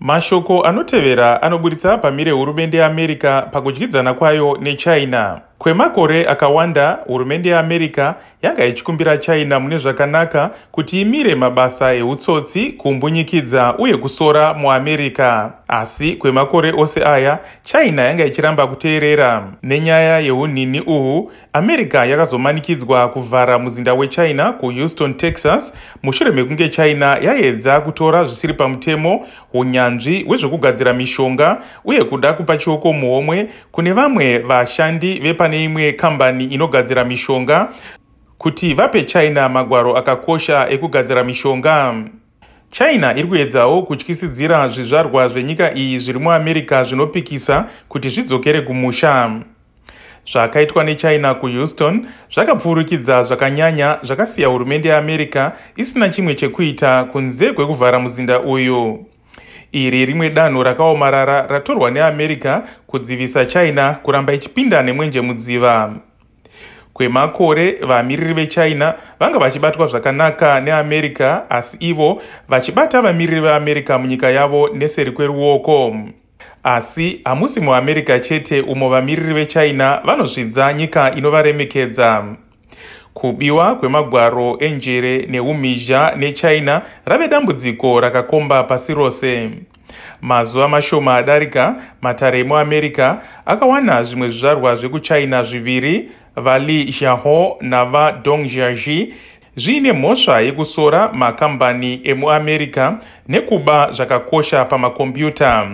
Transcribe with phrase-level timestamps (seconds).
[0.00, 9.18] mashoko anotevera anoburitsa pamire hurumende yeamerica pakudyidzana kwayo nechina kwemakore akawanda hurumende yeamerica yanga ichikumbira
[9.18, 15.50] china mune zvakanaka kuti imire mabasa eutsotsi kumbunyikidza uye kusora muamerica.
[15.68, 19.48] Asi kwemakore ose aya china yanga ichiramba kuteerera.
[19.62, 28.24] Nenyaya yeunhini uhu america yakazomanikidzwa kuvhara muzinda wechina kuhouston texas mushure mekunge china yaedza kutora
[28.24, 35.92] zvisiri pamutemo unyanzvi hwezvekugadzira mishonga uye kuda kupa chioko muhomwe kune vamwe vashandi vepane imwe
[35.92, 37.68] kambani inogadzira mishonga
[38.38, 41.94] kuti vape china magwaro akakosha ekugadzira mishonga.
[42.70, 49.40] China iri kuedzawo kutyisidzira zvizvarwa zvenyika iyi zviri muamerica zvinopikisa kuti zvidzokere kumusha.
[50.32, 59.06] Zvakaitwa nechina kuhouston zvakapfurukidza zvakanyanya zvakasiya hurumende yeamerica isina chimwe chekuita kunze kwekuvhara muzinda uyu
[59.72, 65.92] iri rimwe danho rakaomarara ratorwa neamerica kudzivisa china kuramba ichipinda nemwenje mudziva.
[66.92, 75.10] kwemakore vamiriri vechina vanga vachibatwa zvakanaka neamerica asi ivo vachibata vamiriri veamerica munyika yavo neseri
[75.12, 75.96] kweruoko.
[76.62, 82.24] asi hamusi muamerica chete umo vamiriri vechina vanozvidza nyika inovaremekedza
[83.18, 89.50] kubiwa kwemagwaro enjere neumhizha nechina rave dambudziko rakakomba pasi rose.
[90.22, 93.16] Mazuva mashoma adarika matare emuamerica
[93.46, 99.14] akawana zvimwe zvizvarwa zvekuchina zviviri vali xiaho navadong jiaji
[99.56, 102.92] zviine mhosva yekusora makambani emuamerica
[103.28, 105.70] nekuba zvakakosha pamakombiyuta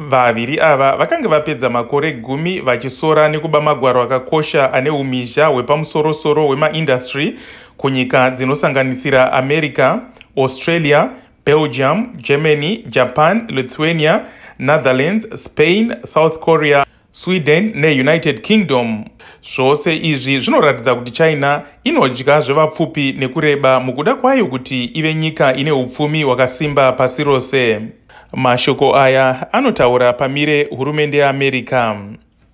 [0.00, 7.38] vaviri ava vakanga vapedza makore gumi vachisora nekuba magwaro akakosha ane umhizha hwepamusorosoro hwemaindastry
[7.76, 9.98] kunyika dzinosanganisira america
[10.36, 11.10] australia
[11.46, 14.20] belgium germany japan lithuania
[14.58, 19.04] netherlands spain south korea sweden neunited kingdom.
[19.42, 26.22] Zvose izvi zvinoratidza kuti china inodya zvevapfupi nekureba mukuda kwayo kuti ive nyika ine upfumi
[26.22, 27.80] hwakasimba pasi rose
[28.32, 31.96] mashoko aya anotaura pamire hurumende yeamerica